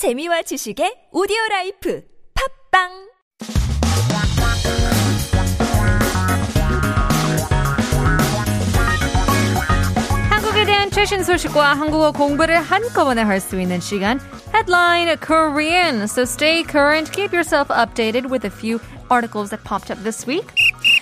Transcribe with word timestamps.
재미와 0.00 0.40
지식의 0.40 1.12
오디오 1.12 1.36
라이프 1.50 2.02
팝빵 2.72 2.88
한국에 10.30 10.64
대한 10.64 10.90
최신 10.90 11.22
소식과 11.22 11.74
한국어 11.74 12.12
공부를 12.12 12.62
한꺼번에 12.62 13.20
할 13.20 13.40
수 13.40 13.60
있는 13.60 13.78
시간 13.80 14.18
Headline 14.54 15.18
Korean. 15.20 16.04
So 16.04 16.22
stay 16.22 16.64
current, 16.64 17.12
keep 17.12 17.34
yourself 17.34 17.68
updated 17.68 18.30
with 18.30 18.46
a 18.46 18.50
few 18.50 18.80
articles 19.10 19.50
that 19.50 19.62
popped 19.64 19.90
up 19.90 20.02
this 20.02 20.26
week. 20.26 20.48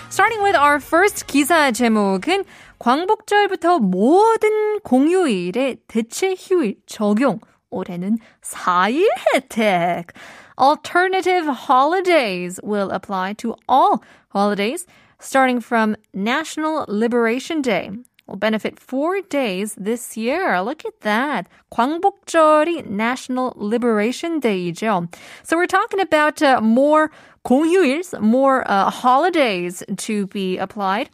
Starting 0.09 0.43
with 0.43 0.57
our 0.57 0.81
first 0.81 1.25
기사 1.25 1.71
제목은 1.71 2.43
광복절부터 2.79 3.79
모든 3.79 4.81
공휴일에 4.83 5.77
대체 5.87 6.35
휴일 6.37 6.75
적용. 6.85 7.39
올해는 7.70 8.18
4일 8.42 9.08
혜택. 9.34 10.12
Alternative 10.58 11.46
holidays 11.48 12.60
will 12.62 12.90
apply 12.90 13.34
to 13.34 13.56
all 13.68 14.02
holidays 14.28 14.86
starting 15.18 15.60
from 15.60 15.96
National 16.12 16.84
Liberation 16.88 17.62
Day. 17.62 17.90
Will 18.26 18.36
benefit 18.36 18.80
four 18.80 19.20
days 19.20 19.74
this 19.76 20.16
year. 20.16 20.60
Look 20.62 20.84
at 20.86 21.00
that. 21.02 21.46
광복절이 21.72 22.88
National 22.88 23.52
Liberation 23.56 24.40
Day이죠. 24.40 25.08
So 25.42 25.56
we're 25.56 25.66
talking 25.66 26.00
about 26.00 26.40
uh, 26.40 26.60
more 26.62 27.10
공휴일s, 27.44 28.18
more 28.20 28.64
uh, 28.66 28.88
holidays 28.90 29.82
to 29.98 30.26
be 30.28 30.56
applied. 30.56 31.10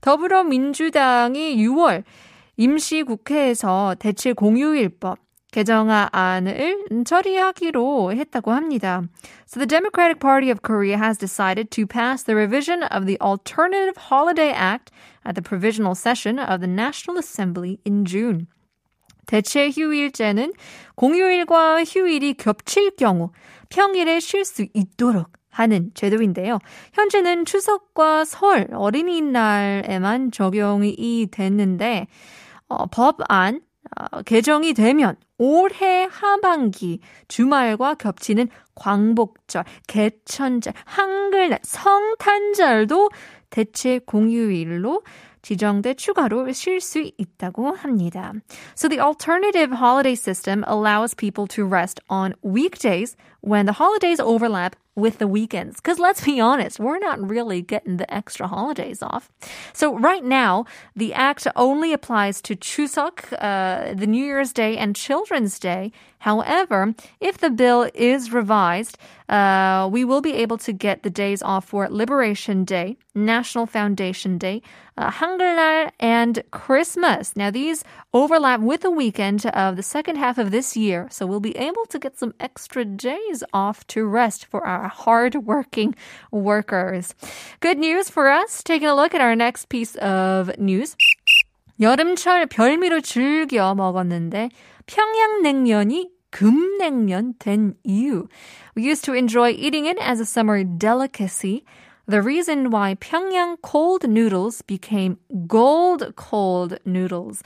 더불어민주당이 0.00 1.56
6월 1.56 2.04
임시국회에서 2.58 3.96
대체 3.98 4.32
공휴일법 4.32 5.18
개정안을 5.51 6.85
처리하기로 7.05 8.13
했다고 8.13 8.51
합니다. 8.51 9.03
So 9.47 9.59
the 9.59 9.67
Democratic 9.67 10.19
Party 10.19 10.51
of 10.51 10.61
Korea 10.61 10.97
has 10.97 11.17
decided 11.17 11.71
to 11.71 11.87
pass 11.87 12.23
the 12.23 12.35
revision 12.35 12.83
of 12.83 13.05
the 13.05 13.17
Alternative 13.19 13.97
Holiday 13.97 14.51
Act 14.51 14.91
at 15.25 15.35
the 15.35 15.41
provisional 15.41 15.95
session 15.95 16.37
of 16.39 16.61
the 16.61 16.69
National 16.69 17.17
Assembly 17.17 17.79
in 17.85 18.05
June. 18.05 18.47
대체 19.25 19.69
휴일제는 19.69 20.53
공휴일과 20.95 21.83
휴일이 21.83 22.33
겹칠 22.33 22.95
경우 22.95 23.31
평일에 23.69 24.19
쉴 24.19 24.43
수 24.43 24.65
있도록 24.73 25.31
하는 25.51 25.91
제도인데요. 25.93 26.59
현재는 26.93 27.45
추석과 27.45 28.25
설, 28.25 28.67
어린이날에만 28.71 30.31
적용이 30.31 31.27
됐는데 31.31 32.07
어, 32.67 32.85
법안 32.87 33.61
어, 33.97 34.21
개정이 34.21 34.73
되면 34.73 35.15
올해 35.37 36.07
하반기 36.09 36.99
주말과 37.27 37.95
겹치는 37.95 38.49
광복절, 38.75 39.63
개천절, 39.87 40.73
한글날, 40.85 41.59
성탄절도 41.63 43.09
대체 43.49 43.99
공휴일로 43.99 45.01
지정돼 45.41 45.93
추가로 45.93 46.51
쉴 46.51 46.81
수 46.81 46.99
있다고 47.17 47.73
합니다. 47.73 48.33
So 48.75 48.89
the 48.89 49.01
alternative 49.01 49.71
holiday 49.73 50.13
system 50.13 50.63
allows 50.67 51.15
people 51.15 51.47
to 51.47 51.65
rest 51.65 52.01
on 52.09 52.33
weekdays 52.43 53.15
when 53.41 53.65
the 53.65 53.73
holidays 53.73 54.19
overlap 54.19 54.75
with 54.99 55.17
the 55.17 55.27
weekends. 55.27 55.77
Because 55.77 55.99
let's 55.99 56.23
be 56.23 56.39
honest, 56.39 56.79
we're 56.79 56.99
not 56.99 57.19
really 57.21 57.61
getting 57.61 57.97
the 57.97 58.13
extra 58.13 58.47
holidays 58.47 59.01
off. 59.01 59.31
So 59.73 59.97
right 59.97 60.23
now, 60.23 60.65
the 60.95 61.13
act 61.13 61.47
only 61.55 61.93
applies 61.93 62.41
to 62.43 62.55
Chuseok, 62.55 63.33
uh, 63.39 63.93
the 63.93 64.07
New 64.07 64.23
Year's 64.23 64.53
Day, 64.53 64.77
and 64.77 64.95
Children's 64.95 65.57
Day. 65.59 65.91
However, 66.19 66.93
if 67.21 67.37
the 67.37 67.49
bill 67.49 67.89
is 67.93 68.33
revised, 68.33 68.97
uh, 69.29 69.87
we 69.89 70.03
will 70.03 70.21
be 70.21 70.33
able 70.33 70.57
to 70.57 70.73
get 70.73 71.03
the 71.03 71.09
days 71.09 71.41
off 71.41 71.65
for 71.65 71.87
Liberation 71.87 72.65
Day, 72.65 72.97
National 73.15 73.65
Foundation 73.65 74.37
Day, 74.37 74.61
uh, 74.97 75.11
Hangul날, 75.11 75.91
and 75.99 76.43
Christmas. 76.51 77.37
Now, 77.37 77.51
these 77.51 77.85
overlap 78.13 78.59
with 78.59 78.81
the 78.81 78.91
weekend 78.91 79.45
of 79.45 79.77
the 79.77 79.83
second 79.83 80.17
half 80.17 80.37
of 80.37 80.51
this 80.51 80.75
year, 80.75 81.07
so 81.09 81.25
we'll 81.25 81.39
be 81.39 81.55
able 81.55 81.85
to 81.85 81.99
get 81.99 82.17
some 82.17 82.33
extra 82.39 82.83
days 82.83 83.28
off 83.52 83.86
to 83.88 84.06
rest 84.06 84.46
for 84.46 84.66
our 84.66 84.88
hard-working 84.88 85.94
workers. 86.30 87.14
Good 87.60 87.78
news 87.78 88.08
for 88.08 88.30
us. 88.30 88.62
Taking 88.62 88.88
a 88.88 88.94
look 88.94 89.14
at 89.14 89.20
our 89.20 89.36
next 89.36 89.68
piece 89.68 89.96
of 89.96 90.50
news. 90.58 90.96
여름철 91.80 92.46
별미로 92.46 93.00
즐겨 93.00 93.74
먹었는데 93.74 94.48
평양냉면이 94.86 96.10
금냉면 96.30 97.34
된 97.38 97.74
이유. 97.84 98.28
We 98.74 98.84
used 98.84 99.04
to 99.04 99.14
enjoy 99.14 99.50
eating 99.50 99.86
it 99.86 99.98
as 100.00 100.20
a 100.20 100.24
summer 100.24 100.64
delicacy. 100.64 101.64
The 102.06 102.20
reason 102.20 102.70
why 102.70 102.96
Pyongyang 102.96 103.62
cold 103.62 104.08
noodles 104.08 104.62
became 104.62 105.18
gold 105.46 106.14
cold 106.16 106.78
noodles. 106.84 107.42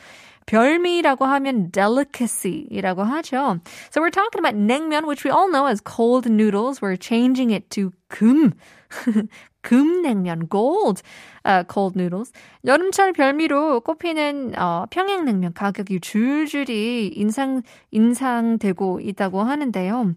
별미라고 0.47 1.25
하면 1.25 1.71
delicacy이라고 1.71 3.05
하죠. 3.05 3.61
So 3.91 4.01
we're 4.01 4.11
talking 4.11 4.41
about 4.41 4.57
냉면, 4.57 5.07
which 5.07 5.25
we 5.25 5.31
all 5.31 5.51
know 5.51 5.67
as 5.67 5.81
cold 5.81 6.27
noodles. 6.27 6.81
We're 6.81 6.97
changing 6.97 7.51
it 7.51 7.71
to 7.71 7.93
금. 8.09 8.55
금냉면, 9.63 10.49
gold 10.49 11.03
uh, 11.45 11.65
cold 11.65 11.95
noodles. 11.97 12.33
여름철 12.65 13.13
별미로 13.13 13.81
꼽히는 13.81 14.55
어, 14.57 14.87
평양냉면 14.91 15.53
가격이 15.53 16.01
줄줄이 16.01 17.13
인상 17.15 17.63
인상되고 17.91 19.01
있다고 19.01 19.43
하는데요. 19.43 20.15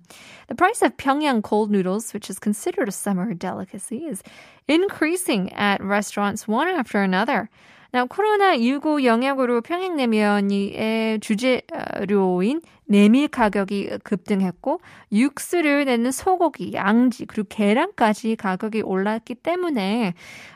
The 0.47 0.55
price 0.55 0.81
of 0.81 0.95
Pyongyang 0.95 1.43
cold 1.43 1.69
noodles, 1.69 2.13
which 2.13 2.29
is 2.29 2.39
considered 2.39 2.87
a 2.87 2.93
summer 2.93 3.33
delicacy, 3.33 4.05
is 4.05 4.23
increasing 4.67 5.51
at 5.53 5.83
restaurants 5.83 6.47
one 6.47 6.69
after 6.69 7.01
another. 7.01 7.49
Now, 7.96 8.06
코로나19 8.08 9.04
영향으로 9.04 9.62
평양냉면의 9.62 11.18
주재료인 11.22 12.60
메밀 12.85 13.29
가격이 13.29 13.99
급등했고 14.03 14.81
육수를 15.11 15.85
내는 15.85 16.11
소고기, 16.11 16.73
양지 16.73 17.25
그리고 17.25 17.47
계란까지 17.49 18.35
가격이 18.35 18.81
올랐기 18.81 19.35
때문에 19.35 20.13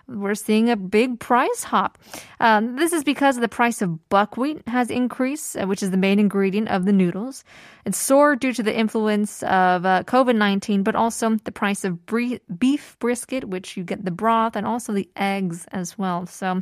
we're 0.07 0.35
seeing 0.35 0.69
a 0.69 0.75
big 0.75 1.19
price 1.19 1.63
hop. 1.63 1.97
Um, 2.39 2.75
this 2.75 2.93
is 2.93 3.03
because 3.03 3.37
the 3.37 3.47
price 3.47 3.81
of 3.81 4.09
buckwheat 4.09 4.67
has 4.67 4.89
increased, 4.89 5.59
which 5.65 5.81
is 5.81 5.91
the 5.91 5.97
main 5.97 6.19
ingredient 6.19 6.69
of 6.69 6.85
the 6.85 6.93
noodles. 6.93 7.43
It's 7.85 7.97
soared 7.97 8.39
due 8.39 8.53
to 8.53 8.63
the 8.63 8.75
influence 8.75 9.41
of 9.43 9.85
uh, 9.85 10.03
COVID-19, 10.03 10.83
but 10.83 10.95
also 10.95 11.35
the 11.43 11.51
price 11.51 11.83
of 11.83 12.05
bre- 12.05 12.41
beef 12.57 12.97
brisket, 12.99 13.45
which 13.45 13.77
you 13.77 13.83
get 13.83 14.05
the 14.05 14.11
broth 14.11 14.55
and 14.55 14.65
also 14.65 14.93
the 14.93 15.09
eggs 15.15 15.65
as 15.71 15.97
well. 15.97 16.25
So 16.25 16.61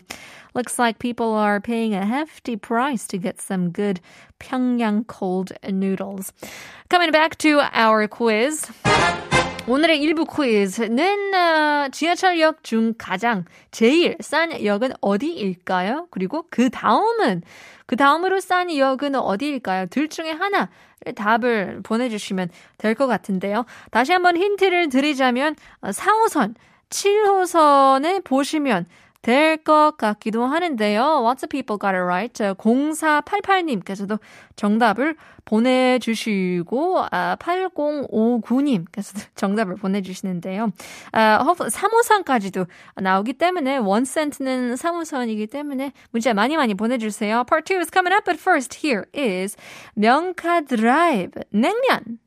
looks 0.53 0.79
like 0.79 0.99
people 0.99 1.33
are 1.33 1.59
paying 1.59 1.93
a 1.93 2.05
hefty 2.05 2.55
price 2.55 3.07
to 3.07 3.17
get 3.17 3.41
some 3.41 3.71
good 3.71 3.99
Pyongyang 4.38 5.04
cold 5.08 5.52
noodles. 5.64 6.32
Coming 6.88 7.12
back 7.12 7.36
to 7.38 7.60
our 7.74 8.06
quiz. 8.08 8.70
오늘의 9.66 10.00
일부 10.00 10.24
퀴즈는 10.24 11.34
어, 11.34 11.88
지하철역 11.92 12.64
중 12.64 12.94
가장 12.96 13.44
제일 13.70 14.16
싼 14.20 14.64
역은 14.64 14.92
어디일까요? 15.02 16.06
그리고 16.10 16.46
그 16.50 16.70
다음은 16.70 17.42
그 17.84 17.94
다음으로 17.96 18.40
싼 18.40 18.74
역은 18.74 19.14
어디일까요? 19.14 19.86
둘 19.88 20.08
중에 20.08 20.30
하나 20.30 20.70
답을 21.14 21.80
보내주시면 21.82 22.48
될 22.78 22.94
것 22.94 23.06
같은데요. 23.06 23.66
다시 23.90 24.12
한번 24.12 24.38
힌트를 24.38 24.88
드리자면 24.88 25.54
4호선, 25.82 26.54
7호선에 26.88 28.24
보시면 28.24 28.86
될 29.22 29.58
것 29.58 29.96
같기도 29.98 30.44
하는데요. 30.46 31.20
Lots 31.22 31.44
of 31.44 31.48
people 31.48 31.78
got 31.78 31.94
it 31.94 32.02
right. 32.02 32.32
0488님께서도 32.32 34.18
정답을 34.56 35.16
보내주시고, 35.44 37.04
아, 37.10 37.36
8059님께서도 37.40 39.20
정답을 39.34 39.76
보내주시는데요. 39.76 40.70
아, 41.12 41.44
3호선까지도 41.44 42.66
나오기 42.96 43.34
때문에, 43.34 43.78
원센트는 43.78 44.74
3호선이기 44.74 45.50
때문에 45.50 45.92
문자 46.10 46.32
많이 46.34 46.56
많이 46.56 46.74
보내주세요. 46.74 47.44
Part 47.44 47.72
2 47.72 47.80
is 47.80 47.90
coming 47.92 48.14
up, 48.14 48.24
but 48.24 48.40
first, 48.40 48.86
here 48.86 49.04
is 49.14 49.56
명카 49.94 50.62
드라이브 50.62 51.40
냉면. 51.50 52.18